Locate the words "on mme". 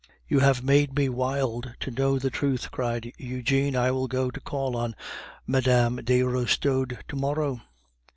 4.75-6.01